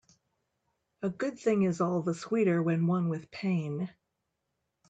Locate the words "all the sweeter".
1.79-2.63